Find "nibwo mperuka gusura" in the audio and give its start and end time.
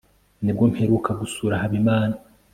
0.43-1.61